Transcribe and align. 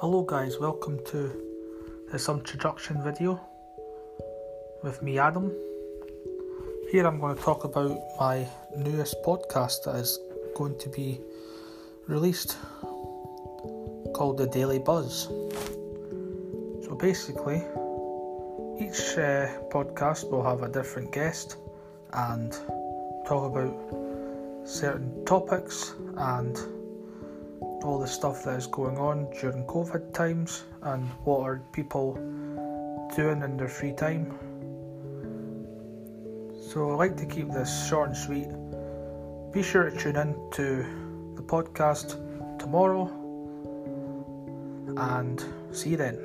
Hello 0.00 0.22
guys, 0.22 0.60
welcome 0.60 1.00
to 1.06 1.32
this 2.12 2.28
introduction 2.28 3.02
video 3.02 3.40
with 4.84 5.02
me 5.02 5.18
Adam. 5.18 5.52
Here 6.92 7.04
I'm 7.04 7.18
going 7.18 7.36
to 7.36 7.42
talk 7.42 7.64
about 7.64 7.98
my 8.20 8.46
newest 8.76 9.20
podcast 9.24 9.82
that 9.86 9.96
is 9.96 10.20
going 10.54 10.78
to 10.78 10.88
be 10.88 11.20
released 12.06 12.56
called 14.14 14.38
The 14.38 14.46
Daily 14.46 14.78
Buzz. 14.78 15.24
So 16.84 16.96
basically, 16.96 17.56
each 18.78 19.18
uh, 19.18 19.50
podcast 19.68 20.30
will 20.30 20.44
have 20.44 20.62
a 20.62 20.68
different 20.68 21.10
guest 21.12 21.56
and 22.12 22.52
talk 23.26 23.50
about 23.50 23.74
certain 24.64 25.24
topics 25.24 25.94
and 26.16 26.56
all 27.88 27.98
the 27.98 28.06
stuff 28.06 28.44
that 28.44 28.54
is 28.54 28.66
going 28.66 28.98
on 28.98 29.26
during 29.40 29.64
COVID 29.64 30.12
times 30.12 30.64
and 30.82 31.08
what 31.24 31.40
are 31.40 31.62
people 31.72 32.12
doing 33.16 33.42
in 33.42 33.56
their 33.56 33.66
free 33.66 33.94
time. 33.94 34.38
So 36.70 36.90
I 36.90 36.94
like 36.96 37.16
to 37.16 37.24
keep 37.24 37.50
this 37.50 37.88
short 37.88 38.10
and 38.10 38.16
sweet. 38.16 38.48
Be 39.52 39.62
sure 39.62 39.88
to 39.88 39.96
tune 39.96 40.16
in 40.16 40.36
to 40.52 40.84
the 41.34 41.42
podcast 41.42 42.08
tomorrow 42.58 43.06
and 44.98 45.42
see 45.72 45.90
you 45.90 45.96
then. 45.96 46.18